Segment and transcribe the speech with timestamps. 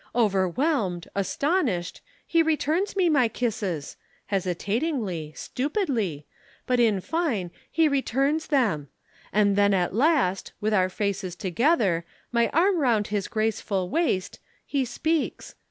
[0.15, 6.25] Overwhelmed, astonished, he returns me my kisses hesitatingly, stupidly,
[6.65, 8.89] but in fine, he returns them
[9.31, 14.85] And then at last with our faces together, my arm round his graceful waist he
[14.85, 15.53] speaks.